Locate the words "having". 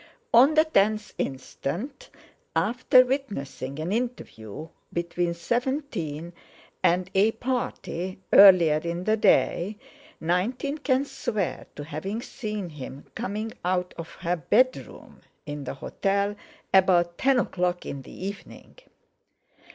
11.83-12.19